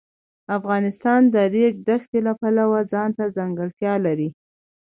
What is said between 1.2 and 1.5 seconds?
د د